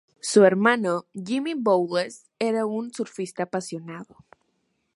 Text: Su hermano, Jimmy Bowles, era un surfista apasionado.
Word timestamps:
Su 0.19 0.45
hermano, 0.45 1.05
Jimmy 1.13 1.53
Bowles, 1.53 2.25
era 2.39 2.65
un 2.65 2.91
surfista 2.91 3.43
apasionado. 3.43 4.17